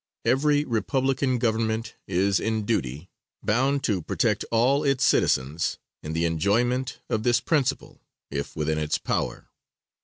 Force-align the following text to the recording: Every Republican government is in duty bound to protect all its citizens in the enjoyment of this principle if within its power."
Every 0.25 0.65
Republican 0.65 1.37
government 1.37 1.93
is 2.07 2.39
in 2.39 2.65
duty 2.65 3.11
bound 3.43 3.83
to 3.83 4.01
protect 4.01 4.43
all 4.49 4.83
its 4.83 5.05
citizens 5.05 5.77
in 6.01 6.13
the 6.13 6.25
enjoyment 6.25 6.99
of 7.07 7.21
this 7.21 7.39
principle 7.39 8.01
if 8.31 8.55
within 8.55 8.79
its 8.79 8.97
power." 8.97 9.49